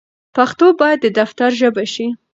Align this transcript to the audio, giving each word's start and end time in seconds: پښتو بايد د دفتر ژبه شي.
پښتو 0.35 0.65
بايد 0.79 0.99
د 1.03 1.07
دفتر 1.19 1.49
ژبه 1.59 1.83
شي. 1.93 2.07